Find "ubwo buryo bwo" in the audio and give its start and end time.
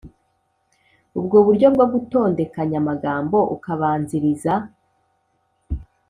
1.19-1.85